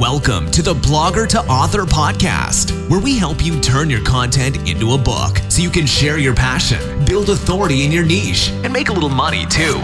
[0.00, 4.94] Welcome to the Blogger to Author podcast, where we help you turn your content into
[4.94, 8.88] a book so you can share your passion, build authority in your niche, and make
[8.88, 9.78] a little money too.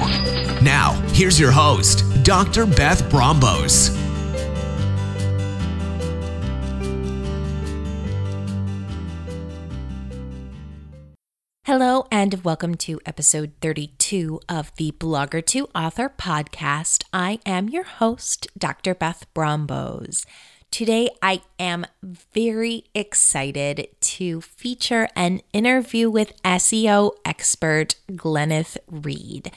[0.64, 2.66] Now, here's your host, Dr.
[2.66, 3.96] Beth Brombosz.
[11.72, 17.04] Hello, and welcome to episode 32 of the Blogger to Author podcast.
[17.12, 18.92] I am your host, Dr.
[18.92, 20.26] Beth Brombosz.
[20.72, 29.52] Today, I am very excited to feature an interview with SEO expert Glenneth Reed.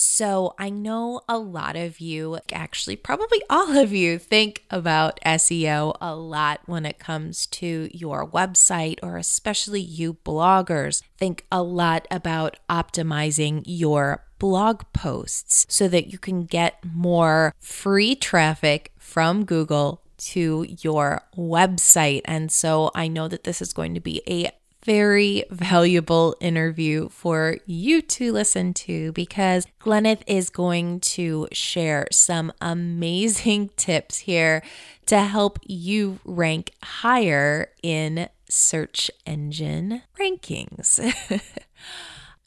[0.00, 5.96] So I know a lot of you, actually, probably all of you, think about SEO
[6.00, 12.06] a lot when it comes to your website, or especially you bloggers, think a lot
[12.12, 20.04] about optimizing your blog posts so that you can get more free traffic from Google
[20.18, 22.20] to your website.
[22.24, 24.52] And so I know that this is going to be a
[24.88, 32.50] very valuable interview for you to listen to because Glenneth is going to share some
[32.62, 34.62] amazing tips here
[35.04, 40.98] to help you rank higher in search engine rankings.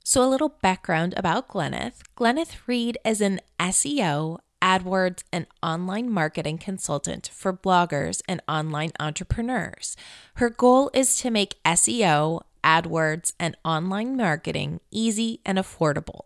[0.04, 6.58] so, a little background about Glenneth Glenneth Reed is an SEO AdWords, and online marketing
[6.58, 9.98] consultant for bloggers and online entrepreneurs.
[10.36, 16.22] Her goal is to make SEO, AdWords, and online marketing easy and affordable.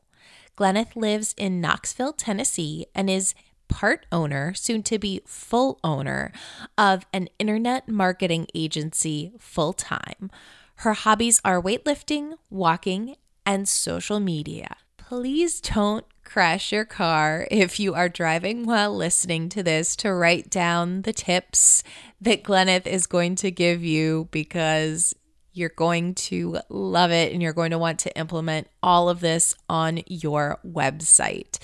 [0.55, 3.33] Glenneth lives in Knoxville, Tennessee, and is
[3.67, 6.31] part owner, soon to be full owner,
[6.77, 10.29] of an internet marketing agency full time.
[10.77, 14.77] Her hobbies are weightlifting, walking, and social media.
[14.97, 20.49] Please don't crash your car if you are driving while listening to this to write
[20.49, 21.83] down the tips
[22.19, 25.13] that Glenneth is going to give you because
[25.53, 29.55] you're going to love it and you're going to want to implement all of this
[29.69, 31.57] on your website.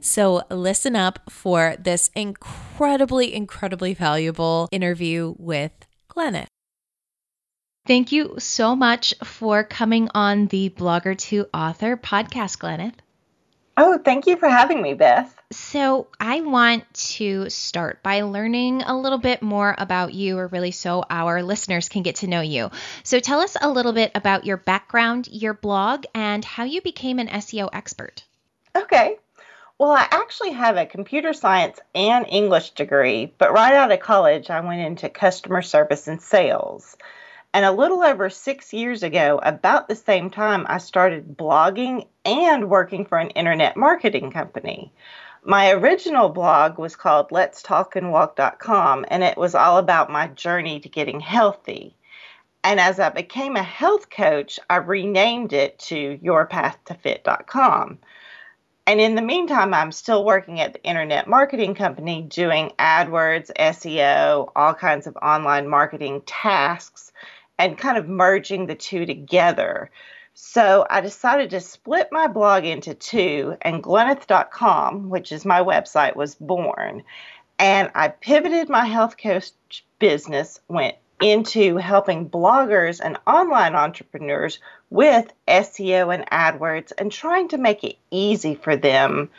[0.00, 5.72] So, listen up for this incredibly, incredibly valuable interview with
[6.08, 6.48] Glenneth.
[7.84, 12.94] Thank you so much for coming on the Blogger to Author podcast, Glenneth.
[13.76, 15.34] Oh, thank you for having me, Beth.
[15.50, 16.84] So, I want
[17.14, 21.88] to start by learning a little bit more about you, or really so our listeners
[21.88, 22.70] can get to know you.
[23.02, 27.18] So, tell us a little bit about your background, your blog, and how you became
[27.18, 28.24] an SEO expert.
[28.76, 29.16] Okay.
[29.78, 34.48] Well, I actually have a computer science and English degree, but right out of college,
[34.48, 36.96] I went into customer service and sales.
[37.54, 42.70] And a little over six years ago, about the same time, I started blogging and
[42.70, 44.90] working for an internet marketing company.
[45.44, 50.88] My original blog was called Let's Talk and it was all about my journey to
[50.88, 51.94] getting healthy.
[52.64, 57.98] And as I became a health coach, I renamed it to YourPathToFit.com.
[58.86, 64.50] And in the meantime, I'm still working at the internet marketing company doing AdWords, SEO,
[64.56, 67.12] all kinds of online marketing tasks
[67.62, 69.88] and kind of merging the two together.
[70.34, 76.16] So I decided to split my blog into two, and Glenneth.com, which is my website,
[76.16, 77.04] was born.
[77.60, 79.52] And I pivoted my health coach
[80.00, 84.58] business, went into helping bloggers and online entrepreneurs
[84.90, 89.30] with SEO and AdWords and trying to make it easy for them.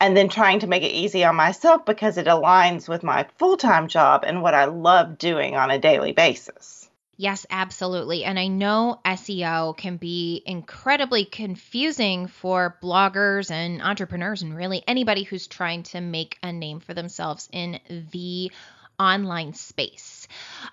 [0.00, 3.56] And then trying to make it easy on myself because it aligns with my full
[3.56, 6.77] time job and what I love doing on a daily basis.
[7.20, 8.24] Yes, absolutely.
[8.24, 15.24] And I know SEO can be incredibly confusing for bloggers and entrepreneurs, and really anybody
[15.24, 17.80] who's trying to make a name for themselves in
[18.12, 18.52] the
[19.00, 20.28] online space.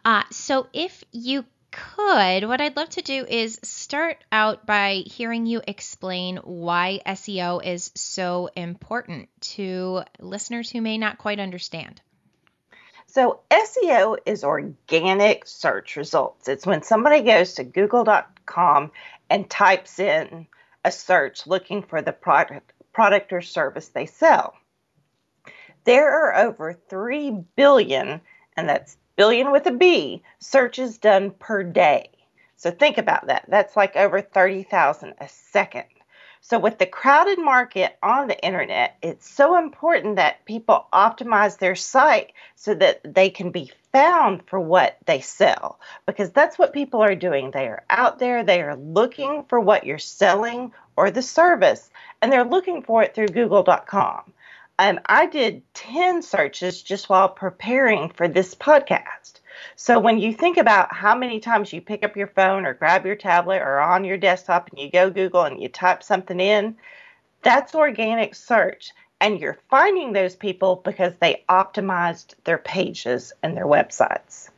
[0.05, 5.47] Uh, so, if you could, what I'd love to do is start out by hearing
[5.47, 12.01] you explain why SEO is so important to listeners who may not quite understand.
[13.15, 16.49] So, SEO is organic search results.
[16.49, 18.91] It's when somebody goes to google.com
[19.29, 20.47] and types in
[20.83, 24.53] a search looking for the product, product or service they sell.
[25.85, 28.19] There are over 3 billion,
[28.57, 32.09] and that's billion with a B, searches done per day.
[32.57, 33.45] So think about that.
[33.47, 35.85] That's like over 30,000 a second.
[36.47, 41.73] So, with the crowded market on the internet, it's so important that people optimize their
[41.73, 47.01] site so that they can be found for what they sell because that's what people
[47.01, 47.49] are doing.
[47.49, 51.89] They are out there, they are looking for what you're selling or the service,
[52.21, 54.31] and they're looking for it through google.com.
[54.77, 59.39] And I did 10 searches just while preparing for this podcast.
[59.75, 63.05] So when you think about how many times you pick up your phone or grab
[63.05, 66.75] your tablet or on your desktop and you go Google and you type something in,
[67.41, 68.91] that's organic search.
[69.21, 74.49] And you're finding those people because they optimized their pages and their websites.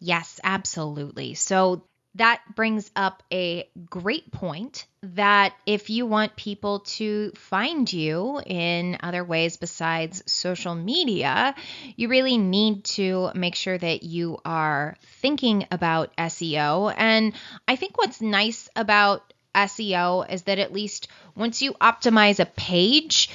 [0.00, 1.34] Yes, absolutely.
[1.34, 1.82] So
[2.16, 8.96] that brings up a great point that if you want people to find you in
[9.00, 11.54] other ways besides social media,
[11.94, 16.92] you really need to make sure that you are thinking about SEO.
[16.96, 17.34] And
[17.68, 23.30] I think what's nice about SEO is that at least once you optimize a page,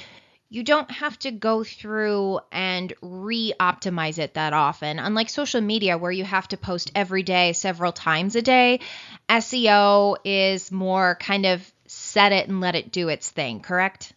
[0.52, 4.98] you don't have to go through and re optimize it that often.
[4.98, 8.80] Unlike social media, where you have to post every day, several times a day,
[9.30, 14.12] SEO is more kind of set it and let it do its thing, correct?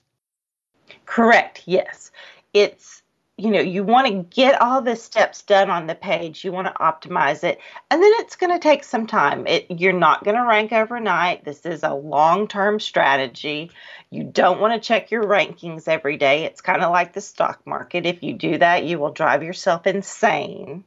[1.05, 2.11] Correct, yes.
[2.53, 3.01] It's
[3.37, 6.45] you know, you want to get all the steps done on the page.
[6.45, 7.59] You want to optimize it,
[7.91, 9.45] and then it's going to take some time.
[9.45, 11.43] It, you're not going to rank overnight.
[11.43, 13.71] This is a long-term strategy.
[14.09, 16.45] You don't want to check your rankings every day.
[16.45, 18.05] It's kind of like the stock market.
[18.05, 20.85] If you do that, you will drive yourself insane.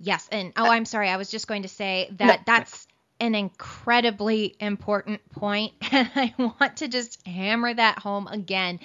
[0.00, 1.08] Yes, and oh, uh, I'm sorry.
[1.08, 2.42] I was just going to say that no.
[2.46, 2.88] that's
[3.20, 8.80] an incredibly important point, and I want to just hammer that home again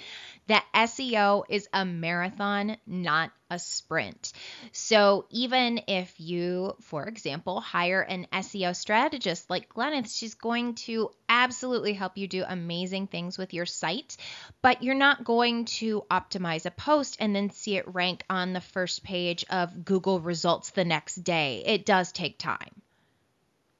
[0.48, 4.32] that SEO is a marathon, not a sprint.
[4.72, 11.10] So even if you, for example, hire an SEO strategist like Glenneth, she's going to
[11.28, 14.16] absolutely help you do amazing things with your site,
[14.62, 18.60] but you're not going to optimize a post and then see it rank on the
[18.60, 21.62] first page of Google results the next day.
[21.66, 22.82] It does take time.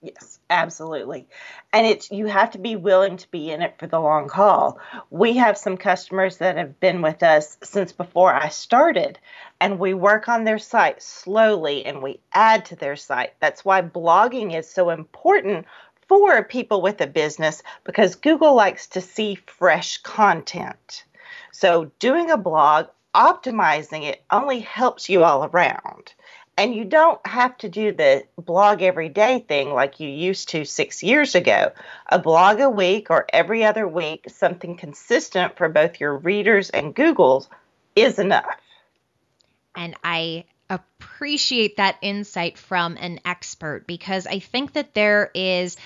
[0.03, 1.27] Yes, absolutely.
[1.73, 4.79] And it's you have to be willing to be in it for the long haul.
[5.11, 9.19] We have some customers that have been with us since before I started
[9.61, 13.35] and we work on their site slowly and we add to their site.
[13.41, 15.67] That's why blogging is so important
[16.09, 21.05] for people with a business because Google likes to see fresh content.
[21.53, 26.13] So doing a blog, optimizing it only helps you all around.
[26.59, 30.65] And you don't have to do the blog every day thing like you used to
[30.65, 31.73] six years ago.
[32.11, 36.95] A blog a week or every other week, something consistent for both your readers and
[36.95, 37.49] Google's,
[37.95, 38.57] is enough.
[39.75, 45.77] And I appreciate that insight from an expert because I think that there is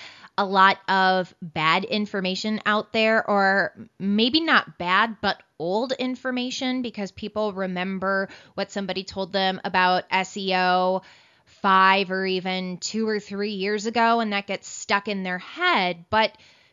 [0.40, 7.12] a lot of bad information out there, or maybe not bad, but old information because
[7.12, 11.02] people remember what somebody told them about SEO
[11.44, 16.06] five or even two or three years ago, and that gets stuck in their head.
[16.08, 16.32] But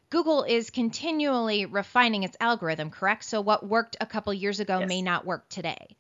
[0.10, 3.26] Google is continually refining its algorithm, correct?
[3.26, 4.88] So what worked a couple years ago yes.
[4.88, 5.98] may not work today.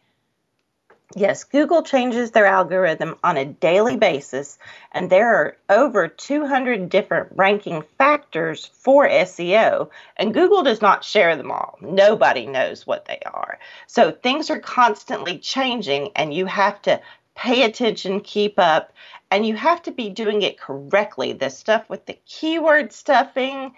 [1.15, 4.59] Yes, Google changes their algorithm on a daily basis,
[4.91, 11.37] and there are over 200 different ranking factors for SEO, and Google does not share
[11.37, 11.77] them all.
[11.79, 13.57] Nobody knows what they are.
[13.87, 16.99] So things are constantly changing, and you have to
[17.35, 18.91] pay attention, keep up,
[19.31, 21.31] and you have to be doing it correctly.
[21.31, 23.73] The stuff with the keyword stuffing,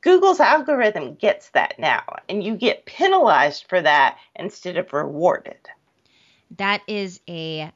[0.00, 5.68] Google's algorithm gets that now, and you get penalized for that instead of rewarded.
[6.52, 7.72] That is a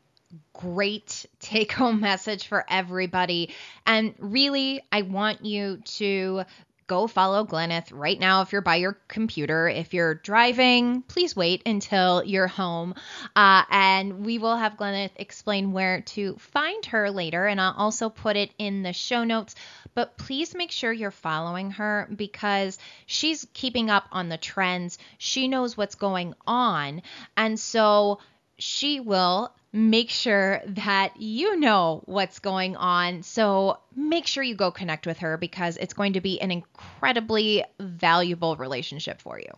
[0.53, 3.54] great take home message for everybody.
[3.87, 6.45] And really, I want you to
[6.88, 9.69] go follow Glenneth right now if you're by your computer.
[9.69, 12.95] If you're driving, please wait until you're home.
[13.37, 17.47] Uh, and we will have Glenneth explain where to find her later.
[17.47, 19.54] And I'll also put it in the show notes.
[19.95, 24.99] But please make sure you're following her because she's keeping up on the trends.
[25.19, 27.02] She knows what's going on.
[27.37, 28.19] And so,
[28.59, 33.23] she will make sure that you know what's going on.
[33.23, 37.65] So make sure you go connect with her because it's going to be an incredibly
[37.79, 39.50] valuable relationship for you.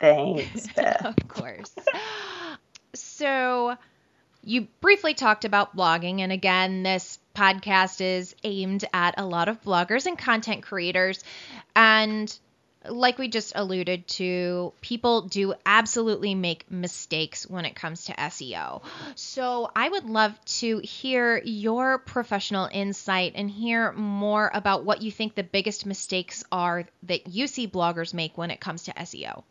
[0.00, 0.68] Thanks.
[0.76, 1.74] of course.
[2.94, 3.76] So
[4.44, 6.20] you briefly talked about blogging.
[6.20, 11.24] And again, this podcast is aimed at a lot of bloggers and content creators.
[11.74, 12.36] And
[12.88, 18.82] like we just alluded to, people do absolutely make mistakes when it comes to SEO.
[19.14, 25.10] So I would love to hear your professional insight and hear more about what you
[25.10, 29.42] think the biggest mistakes are that you see bloggers make when it comes to SEO.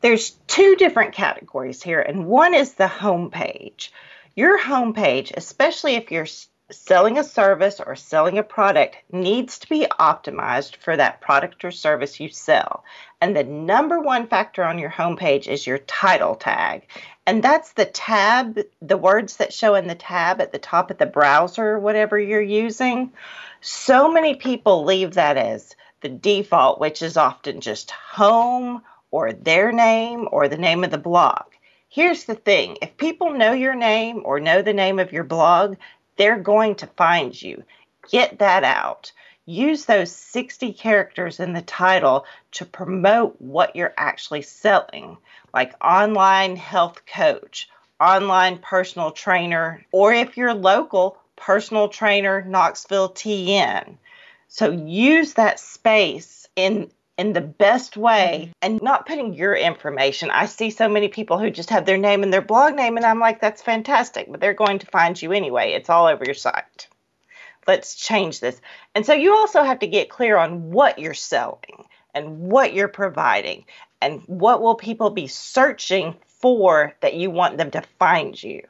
[0.00, 3.90] There's two different categories here, and one is the homepage.
[4.36, 6.26] Your homepage, especially if you're
[6.70, 11.70] selling a service or selling a product needs to be optimized for that product or
[11.70, 12.84] service you sell.
[13.20, 16.86] And the number one factor on your homepage is your title tag.
[17.26, 20.98] And that's the tab, the words that show in the tab at the top of
[20.98, 23.12] the browser, whatever you're using.
[23.60, 29.72] So many people leave that as the default, which is often just home or their
[29.72, 31.44] name or the name of the blog.
[31.90, 35.76] Here's the thing if people know your name or know the name of your blog,
[36.18, 37.62] they're going to find you.
[38.10, 39.12] Get that out.
[39.46, 45.16] Use those 60 characters in the title to promote what you're actually selling,
[45.54, 53.96] like online health coach, online personal trainer, or if you're local, personal trainer Knoxville TN.
[54.48, 58.52] So use that space in in the best way mm-hmm.
[58.62, 60.30] and not putting your information.
[60.30, 63.04] I see so many people who just have their name and their blog name, and
[63.04, 65.72] I'm like, that's fantastic, but they're going to find you anyway.
[65.72, 66.88] It's all over your site.
[67.66, 68.58] Let's change this.
[68.94, 71.84] And so you also have to get clear on what you're selling
[72.14, 73.66] and what you're providing
[74.00, 78.62] and what will people be searching for that you want them to find you.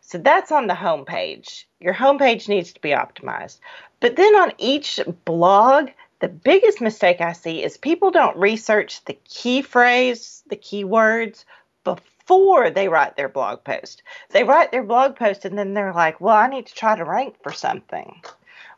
[0.00, 1.64] So that's on the homepage.
[1.78, 3.60] Your homepage needs to be optimized.
[4.00, 5.90] But then on each blog,
[6.22, 11.44] the biggest mistake I see is people don't research the key phrase, the keywords
[11.82, 14.04] before they write their blog post.
[14.30, 17.04] They write their blog post and then they're like, well, I need to try to
[17.04, 18.22] rank for something.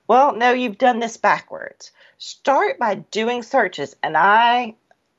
[0.09, 1.93] Well, no, you've done this backwards.
[2.17, 3.95] Start by doing searches.
[4.03, 4.77] And I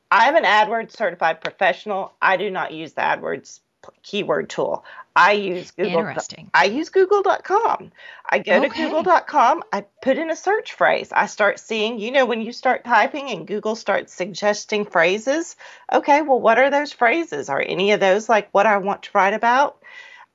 [0.10, 2.13] I'm an AdWords certified professional.
[2.20, 3.60] I do not use the AdWords
[4.04, 4.84] keyword tool.
[5.15, 6.00] I use Google.
[6.00, 6.51] Interesting.
[6.54, 7.92] I use Google.com.
[8.30, 8.68] I go okay.
[8.68, 9.63] to Google.com.
[9.72, 11.10] I put in a search phrase.
[11.13, 15.56] I start seeing, you know, when you start typing and Google starts suggesting phrases.
[15.92, 17.48] Okay, well, what are those phrases?
[17.48, 19.77] Are any of those like what I want to write about?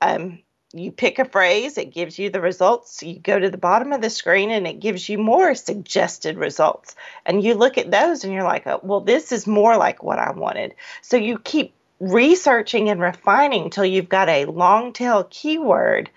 [0.00, 0.38] Um,
[0.72, 3.02] you pick a phrase, it gives you the results.
[3.02, 6.94] You go to the bottom of the screen and it gives you more suggested results.
[7.26, 10.18] And you look at those and you're like, oh, well, this is more like what
[10.18, 10.74] I wanted.
[11.02, 16.10] So you keep researching and refining till you've got a long tail keyword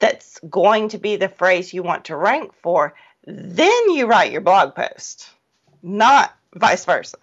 [0.00, 2.94] that's going to be the phrase you want to rank for,
[3.24, 5.30] then you write your blog post,
[5.82, 7.16] not vice versa.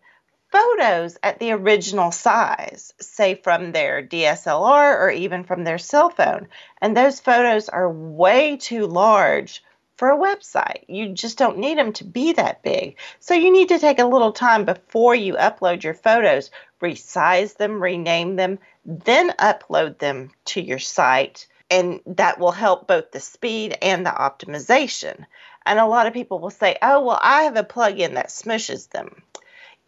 [0.50, 6.48] photos at the original size, say from their DSLR or even from their cell phone.
[6.80, 9.62] And those photos are way too large
[9.96, 10.84] for a website.
[10.88, 12.96] You just don't need them to be that big.
[13.18, 16.50] So you need to take a little time before you upload your photos,
[16.80, 21.48] resize them, rename them, then upload them to your site.
[21.70, 25.26] And that will help both the speed and the optimization.
[25.66, 28.88] And a lot of people will say, oh, well, I have a plugin that smushes
[28.88, 29.22] them.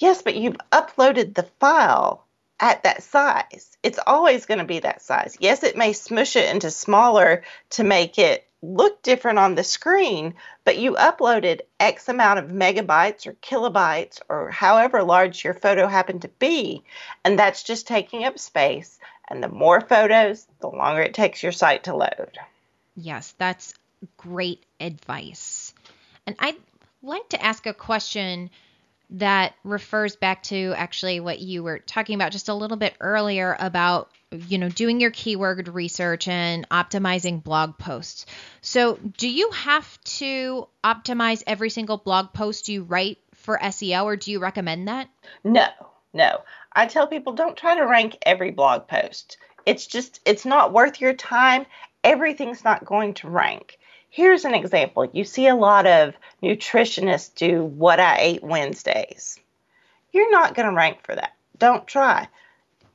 [0.00, 2.26] Yes, but you've uploaded the file
[2.58, 3.76] at that size.
[3.82, 5.36] It's always going to be that size.
[5.40, 10.34] Yes, it may smush it into smaller to make it look different on the screen,
[10.64, 16.22] but you uploaded X amount of megabytes or kilobytes or however large your photo happened
[16.22, 16.82] to be,
[17.22, 18.98] and that's just taking up space.
[19.28, 22.38] And the more photos, the longer it takes your site to load.
[22.96, 23.74] Yes, that's
[24.16, 25.74] great advice.
[26.26, 26.56] And I'd
[27.02, 28.50] like to ask a question
[29.12, 33.56] that refers back to actually what you were talking about just a little bit earlier
[33.58, 38.26] about you know doing your keyword research and optimizing blog posts.
[38.60, 44.16] So, do you have to optimize every single blog post you write for SEO or
[44.16, 45.08] do you recommend that?
[45.42, 45.66] No.
[46.12, 46.42] No.
[46.72, 49.38] I tell people don't try to rank every blog post.
[49.66, 51.66] It's just it's not worth your time.
[52.04, 53.78] Everything's not going to rank.
[54.10, 55.08] Here's an example.
[55.12, 59.38] You see a lot of nutritionists do what I ate Wednesdays.
[60.12, 61.34] You're not going to rank for that.
[61.58, 62.26] Don't try.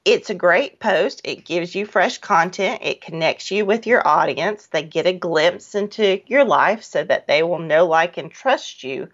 [0.04, 1.22] It's a great post.
[1.24, 2.82] It gives you fresh content.
[2.84, 4.68] It connects you with your audience.
[4.68, 8.84] They get a glimpse into your life so that they will know, like, and trust
[8.84, 9.08] you.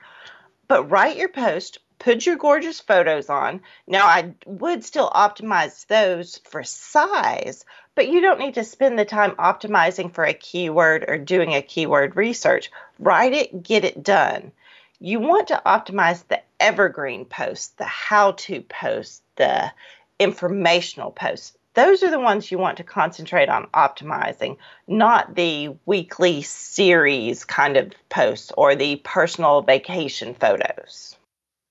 [0.68, 3.62] But write your post, put your gorgeous photos on.
[3.88, 7.64] Now, I would still optimize those for size,
[7.96, 11.62] but you don't need to spend the time optimizing for a keyword or doing a
[11.62, 12.72] keyword research.
[13.00, 14.52] Write it, get it done.
[15.00, 19.72] You want to optimize the evergreen posts, the how to posts, the
[20.20, 21.58] informational posts.
[21.74, 24.58] Those are the ones you want to concentrate on optimizing,
[24.88, 31.16] not the weekly series kind of posts or the personal vacation photos.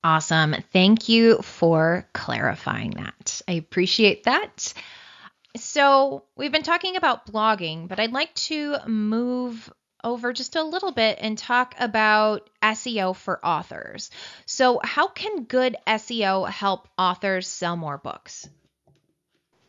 [0.03, 0.57] Awesome.
[0.73, 3.43] Thank you for clarifying that.
[3.47, 4.73] I appreciate that.
[5.57, 10.92] So, we've been talking about blogging, but I'd like to move over just a little
[10.92, 14.11] bit and talk about SEO for authors.
[14.47, 18.49] So, how can good SEO help authors sell more books?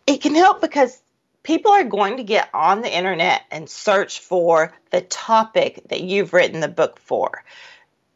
[0.07, 1.01] It can help because
[1.43, 6.33] people are going to get on the internet and search for the topic that you've
[6.33, 7.43] written the book for.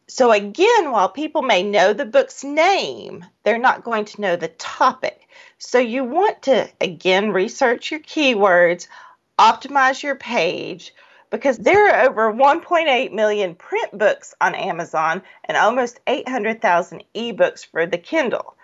[0.08, 4.48] So, again, while people may know the book's name, they're not going to know the
[4.48, 5.28] topic.
[5.58, 8.86] So, you want to, again, research your keywords,
[9.36, 10.94] optimize your page,
[11.30, 17.84] because there are over 1.8 million print books on Amazon and almost 800,000 ebooks for
[17.84, 18.54] the Kindle.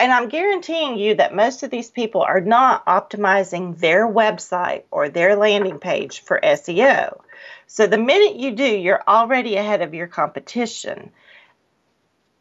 [0.00, 5.08] And I'm guaranteeing you that most of these people are not optimizing their website or
[5.08, 7.20] their landing page for SEO.
[7.66, 11.10] So the minute you do, you're already ahead of your competition.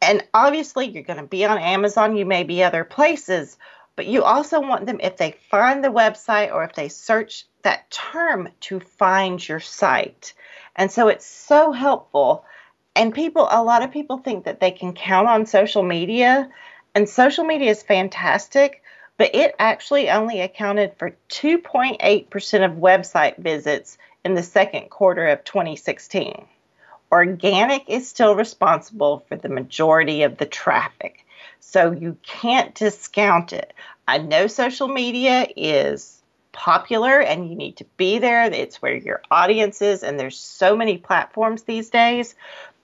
[0.01, 3.57] And obviously, you're going to be on Amazon, you may be other places,
[3.95, 7.89] but you also want them, if they find the website or if they search that
[7.89, 10.33] term, to find your site.
[10.75, 12.45] And so it's so helpful.
[12.95, 16.49] And people, a lot of people think that they can count on social media,
[16.93, 18.83] and social media is fantastic,
[19.17, 25.43] but it actually only accounted for 2.8% of website visits in the second quarter of
[25.43, 26.45] 2016.
[27.11, 31.25] Organic is still responsible for the majority of the traffic,
[31.59, 33.73] so you can't discount it.
[34.07, 38.43] I know social media is popular and you need to be there.
[38.43, 42.35] It's where your audience is, and there's so many platforms these days.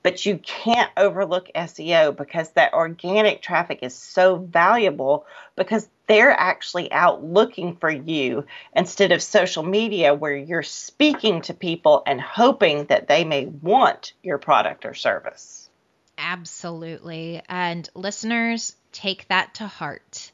[0.04, 6.92] But you can't overlook SEO because that organic traffic is so valuable because they're actually
[6.92, 12.86] out looking for you instead of social media where you're speaking to people and hoping
[12.86, 15.70] that they may want your product or service.
[16.18, 17.42] Absolutely.
[17.48, 20.32] And listeners, take that to heart.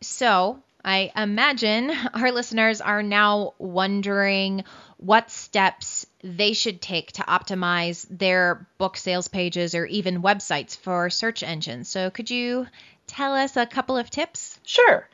[0.00, 4.64] So, I imagine our listeners are now wondering
[4.96, 11.10] what steps they should take to optimize their book sales pages or even websites for
[11.10, 11.88] search engines.
[11.88, 12.66] So, could you
[13.06, 14.58] tell us a couple of tips?
[14.64, 15.08] Sure.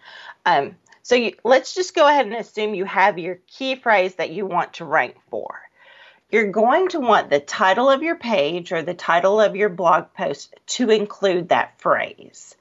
[0.44, 4.30] Um, so, you, let's just go ahead and assume you have your key phrase that
[4.30, 5.60] you want to rank for.
[6.30, 10.12] You're going to want the title of your page or the title of your blog
[10.12, 12.54] post to include that phrase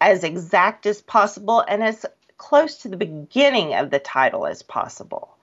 [0.00, 2.04] as exact as possible and as
[2.36, 5.35] close to the beginning of the title as possible.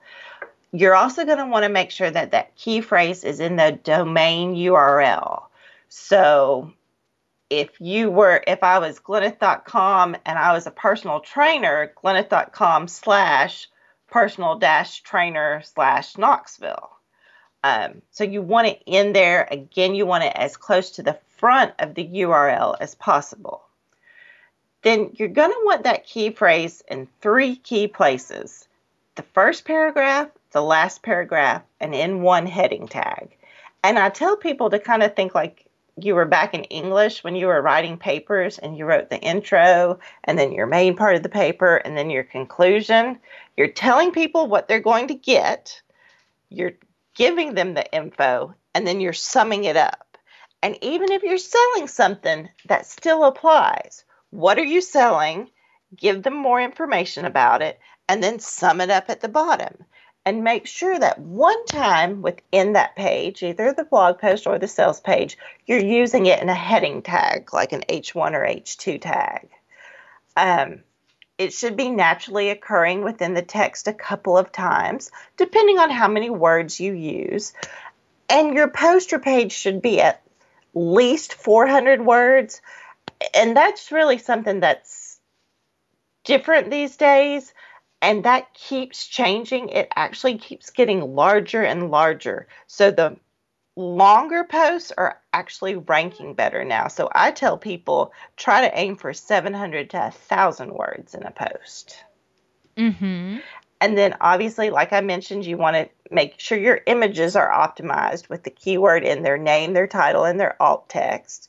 [0.74, 3.78] You're also going to want to make sure that that key phrase is in the
[3.84, 5.44] domain URL.
[5.88, 6.72] So
[7.48, 13.68] if you were, if I was Glenneth.com and I was a personal trainer, Glenneth.com slash
[14.10, 16.90] personal dash trainer slash Knoxville.
[17.62, 19.46] Um, so you want it in there.
[19.48, 23.62] Again, you want it as close to the front of the URL as possible.
[24.82, 28.66] Then you're going to want that key phrase in three key places
[29.14, 33.36] the first paragraph, the last paragraph, and in one heading tag.
[33.82, 35.66] And I tell people to kind of think like
[36.00, 39.98] you were back in English when you were writing papers and you wrote the intro
[40.22, 43.18] and then your main part of the paper and then your conclusion.
[43.56, 45.82] You're telling people what they're going to get,
[46.48, 46.74] you're
[47.14, 50.18] giving them the info, and then you're summing it up.
[50.62, 54.04] And even if you're selling something, that still applies.
[54.30, 55.50] What are you selling?
[55.94, 59.84] Give them more information about it and then sum it up at the bottom.
[60.26, 64.68] And make sure that one time within that page, either the blog post or the
[64.68, 69.48] sales page, you're using it in a heading tag, like an H1 or H2 tag.
[70.36, 70.80] Um,
[71.36, 76.08] it should be naturally occurring within the text a couple of times, depending on how
[76.08, 77.52] many words you use.
[78.30, 80.22] And your poster page should be at
[80.74, 82.62] least 400 words.
[83.34, 85.18] And that's really something that's
[86.24, 87.52] different these days
[88.04, 89.70] and that keeps changing.
[89.70, 92.46] It actually keeps getting larger and larger.
[92.66, 93.16] So the
[93.76, 96.88] longer posts are actually ranking better now.
[96.88, 102.04] So I tell people try to aim for 700 to 1,000 words in a post.
[102.76, 103.38] Mm-hmm.
[103.80, 108.28] And then obviously, like I mentioned, you want to make sure your images are optimized
[108.28, 111.48] with the keyword in their name, their title, and their alt text.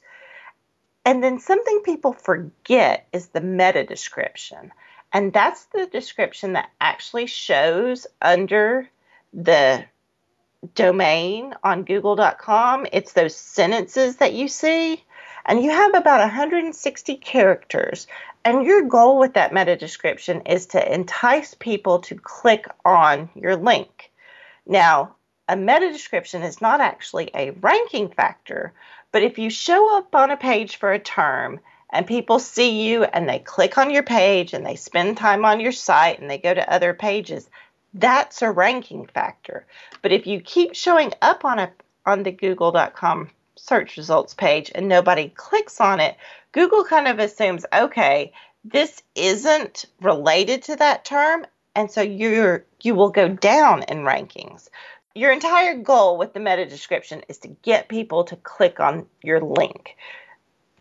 [1.03, 4.71] And then something people forget is the meta description.
[5.15, 8.89] And that's the description that actually shows under
[9.33, 9.85] the
[10.73, 12.85] domain on google.com.
[12.91, 15.01] It's those sentences that you see.
[15.45, 18.07] And you have about 160 characters.
[18.43, 23.55] And your goal with that meta description is to entice people to click on your
[23.55, 24.11] link.
[24.65, 25.15] Now,
[25.47, 28.73] a meta description is not actually a ranking factor,
[29.13, 33.03] but if you show up on a page for a term and people see you
[33.03, 36.37] and they click on your page and they spend time on your site and they
[36.37, 37.49] go to other pages,
[37.93, 39.65] that's a ranking factor.
[40.01, 41.71] But if you keep showing up on a
[42.05, 46.17] on the google.com search results page and nobody clicks on it,
[46.51, 48.31] Google kind of assumes, okay,
[48.63, 51.45] this isn't related to that term,
[51.75, 54.69] and so you're you will go down in rankings.
[55.13, 59.39] Your entire goal with the meta description is to get people to click on your
[59.39, 59.95] link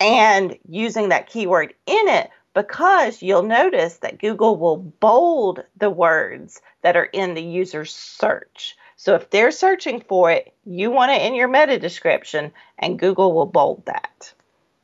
[0.01, 6.61] and using that keyword in it because you'll notice that Google will bold the words
[6.83, 8.77] that are in the user's search.
[8.97, 13.33] So if they're searching for it, you want it in your meta description, and Google
[13.33, 14.33] will bold that.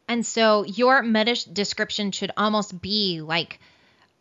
[0.09, 3.61] And so your meta description should almost be like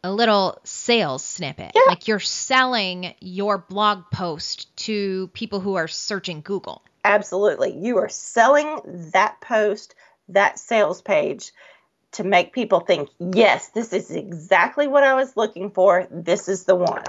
[0.04, 1.71] a little sales snippet.
[1.73, 1.82] Yeah.
[1.88, 6.84] Like you're selling your blog post to people who are searching Google.
[7.04, 7.75] Absolutely.
[7.78, 8.80] You are selling
[9.13, 9.95] that post
[10.30, 11.52] that sales page
[12.13, 16.08] to make people think, yes, this is exactly what I was looking for.
[16.10, 17.04] This is the one.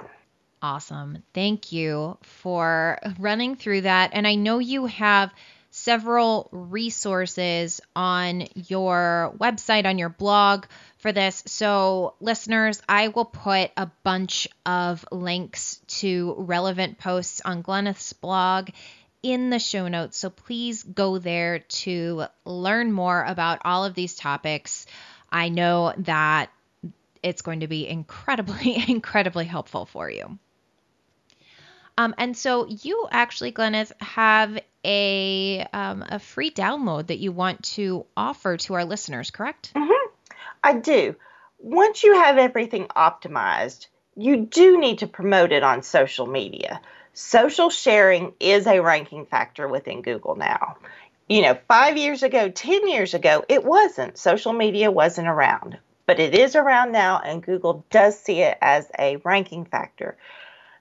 [0.62, 1.22] Awesome.
[1.32, 4.10] Thank you for running through that.
[4.12, 5.32] And I know you have
[5.70, 10.66] several resources on your website, on your blog
[10.98, 11.42] for this.
[11.46, 18.70] So, listeners, I will put a bunch of links to relevant posts on Glenneth's blog
[19.22, 20.16] in the show notes.
[20.16, 24.86] So please go there to learn more about all of these topics.
[25.30, 26.50] I know that
[27.22, 30.38] it's going to be incredibly, incredibly helpful for you.
[31.98, 37.62] Um, and so you actually, Glenneth, have a um, a free download that you want
[37.74, 39.72] to offer to our listeners, correct?
[39.74, 40.34] Mm-hmm.
[40.64, 41.16] I do.
[41.58, 46.80] Once you have everything optimized, you do need to promote it on social media
[47.14, 50.76] social sharing is a ranking factor within Google now.
[51.28, 54.18] You know, five years ago, 10 years ago, it wasn't.
[54.18, 58.90] Social media wasn't around, but it is around now, and Google does see it as
[58.98, 60.16] a ranking factor.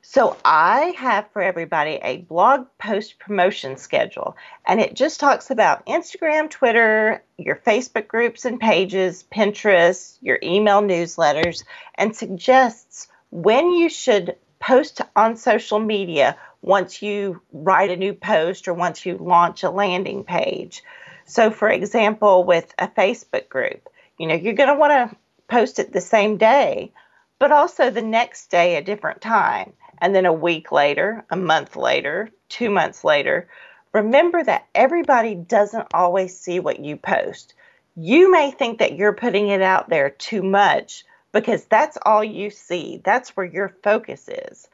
[0.02, 5.86] So I have for everybody a blog post promotion schedule, and it just talks about
[5.86, 11.64] Instagram, Twitter, your Facebook groups and pages, Pinterest, your email newsletters,
[11.96, 18.68] and suggests when you should post on social media once you write a new post
[18.68, 20.84] or once you launch a landing page.
[21.26, 25.18] So, for example, with a Facebook group, you know, you're going to want to
[25.48, 26.92] post it the same day,
[27.40, 29.74] but also the next day, a different time.
[30.00, 33.48] And then a week later, a month later, two months later.
[33.94, 37.54] Remember that everybody doesn't always see what you post.
[37.96, 42.50] You may think that you're putting it out there too much, because that's all you
[42.50, 43.02] see.
[43.04, 44.68] That's where your focus is.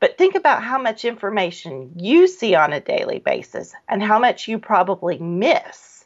[0.00, 4.48] But think about how much information you see on a daily basis and how much
[4.48, 6.04] you probably miss.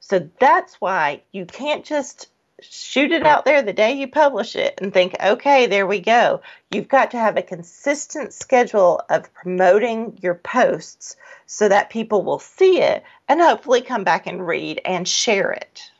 [0.00, 2.28] So that's why you can't just
[2.60, 6.40] shoot it out there the day you publish it and think, okay, there we go.
[6.70, 12.38] You've got to have a consistent schedule of promoting your posts so that people will
[12.38, 15.90] see it and hopefully come back and read and share it.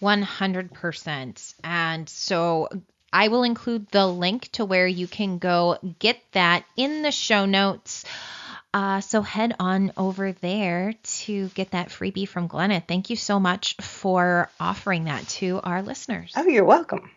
[0.00, 1.54] 100%.
[1.64, 2.68] And so
[3.12, 7.46] I will include the link to where you can go get that in the show
[7.46, 8.04] notes.
[8.74, 12.80] Uh, so head on over there to get that freebie from Glenna.
[12.86, 16.32] Thank you so much for offering that to our listeners.
[16.36, 17.10] Oh, you're welcome.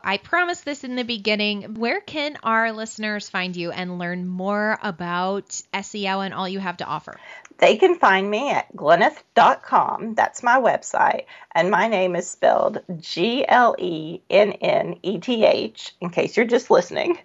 [0.00, 1.74] I promised this in the beginning.
[1.74, 6.76] Where can our listeners find you and learn more about SEO and all you have
[6.78, 7.18] to offer?
[7.58, 10.14] They can find me at glenneth.com.
[10.14, 11.24] That's my website.
[11.54, 16.36] And my name is spelled G L E N N E T H, in case
[16.36, 17.18] you're just listening.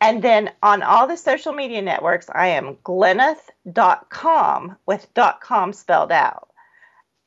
[0.00, 5.06] And then on all the social media networks, I am glenneth.com with
[5.40, 6.48] .com spelled out.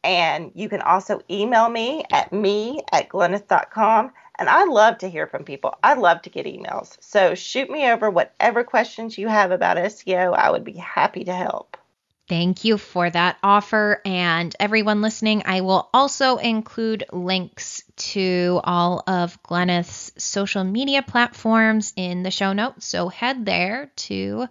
[0.04, 4.12] And you can also email me at me at glenneth.com.
[4.41, 5.75] And I love to hear from people.
[5.84, 6.97] I love to get emails.
[6.99, 10.36] So shoot me over whatever questions you have about SEO.
[10.36, 11.77] I would be happy to help.
[12.27, 14.01] Thank you for that offer.
[14.04, 21.93] And everyone listening, I will also include links to all of Glenneth's social media platforms
[21.95, 22.88] in the show notes.
[22.88, 24.47] So head there to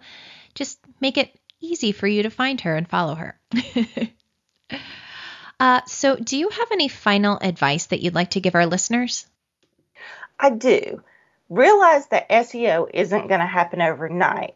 [0.55, 3.37] just make it easy for you to find her and follow her.
[5.59, 9.25] uh, so, do you have any final advice that you'd like to give our listeners?
[10.43, 11.03] I do.
[11.49, 14.55] Realize that SEO isn't going to happen overnight,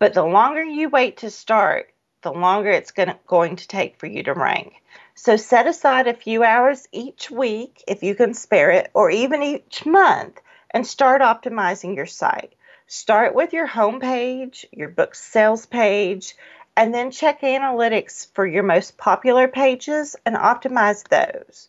[0.00, 4.06] but the longer you wait to start, the longer it's gonna, going to take for
[4.06, 4.82] you to rank.
[5.14, 9.44] So set aside a few hours each week, if you can spare it, or even
[9.44, 12.54] each month, and start optimizing your site.
[12.88, 16.34] Start with your homepage, your book sales page,
[16.76, 21.68] and then check analytics for your most popular pages and optimize those.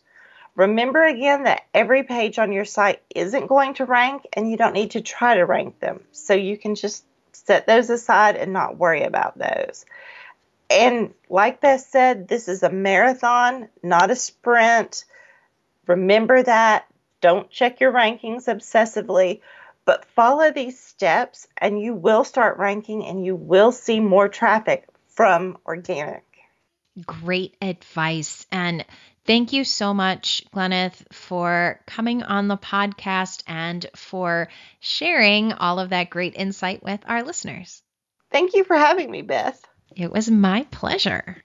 [0.56, 4.74] Remember again that every page on your site isn't going to rank and you don't
[4.74, 6.04] need to try to rank them.
[6.12, 9.84] So you can just set those aside and not worry about those.
[10.70, 15.04] And like Beth said, this is a marathon, not a sprint.
[15.86, 16.86] Remember that.
[17.20, 19.40] Don't check your rankings obsessively,
[19.84, 24.86] but follow these steps and you will start ranking and you will see more traffic
[25.08, 26.22] from organic.
[27.06, 28.46] Great advice.
[28.52, 28.84] And
[29.26, 34.48] Thank you so much, Glenneth, for coming on the podcast and for
[34.80, 37.82] sharing all of that great insight with our listeners.
[38.30, 39.64] Thank you for having me, Beth.
[39.96, 41.42] It was my pleasure.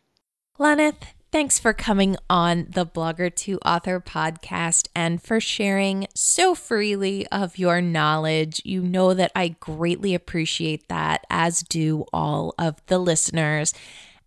[0.55, 7.27] Glenneth, thanks for coming on the Blogger to Author podcast and for sharing so freely
[7.27, 8.61] of your knowledge.
[8.65, 13.73] You know that I greatly appreciate that, as do all of the listeners.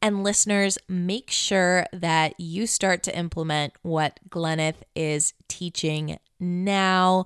[0.02, 7.24] And listeners, make sure that you start to implement what Glenneth is teaching now.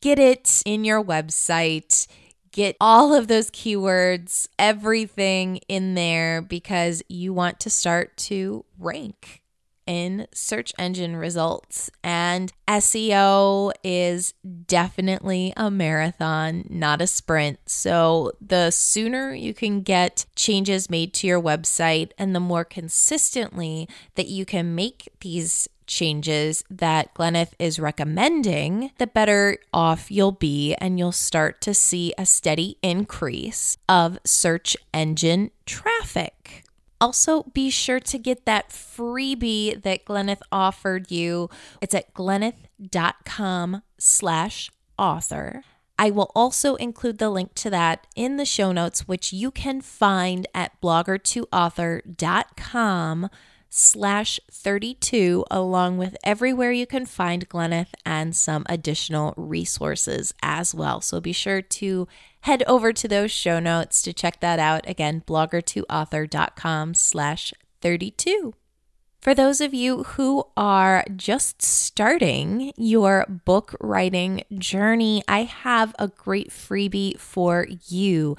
[0.00, 2.06] Get it in your website.
[2.52, 9.42] Get all of those keywords, everything in there because you want to start to rank
[9.86, 11.90] in search engine results.
[12.02, 14.34] And SEO is
[14.66, 17.58] definitely a marathon, not a sprint.
[17.66, 23.88] So the sooner you can get changes made to your website and the more consistently
[24.16, 30.74] that you can make these changes that Glenneth is recommending, the better off you'll be,
[30.74, 36.64] and you'll start to see a steady increase of search engine traffic.
[37.00, 41.48] Also, be sure to get that freebie that Glenneth offered you.
[41.80, 45.62] It's at glenneth.com slash author.
[45.98, 49.80] I will also include the link to that in the show notes, which you can
[49.80, 53.30] find at blogger2author.com
[53.68, 61.00] slash 32, along with everywhere you can find Glenneth and some additional resources as well.
[61.00, 62.06] So be sure to
[62.46, 64.88] head over to those show notes to check that out.
[64.88, 68.54] Again, blogger2author.com slash 32.
[69.20, 76.06] For those of you who are just starting your book writing journey, I have a
[76.06, 78.36] great freebie for you.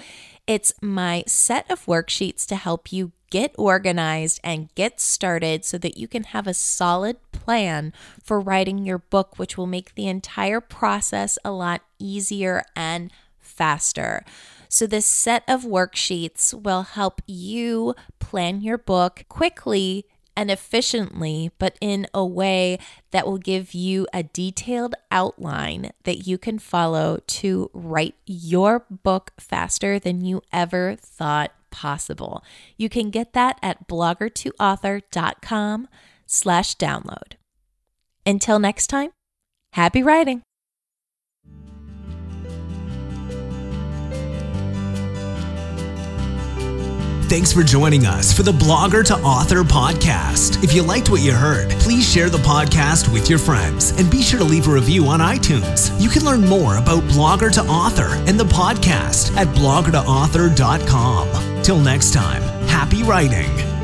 [0.47, 5.97] It's my set of worksheets to help you get organized and get started so that
[5.97, 7.91] you can have a solid plan
[8.23, 13.11] for writing your book, which will make the entire process a lot easier and
[13.57, 14.23] faster.
[14.69, 20.05] So, this set of worksheets will help you plan your book quickly
[20.37, 22.77] and efficiently, but in a way
[23.11, 29.31] that will give you a detailed outline that you can follow to write your book
[29.39, 32.43] faster than you ever thought possible.
[32.77, 35.87] You can get that at blogger2author.com
[36.27, 37.33] slash download.
[38.25, 39.11] Until next time,
[39.73, 40.43] happy writing.
[47.29, 50.63] Thanks for joining us for the Blogger to Author podcast.
[50.63, 54.21] If you liked what you heard, please share the podcast with your friends and be
[54.21, 55.91] sure to leave a review on iTunes.
[56.01, 61.63] You can learn more about Blogger to Author and the podcast at bloggertoauthor.com.
[61.63, 63.76] Till next time, happy writing.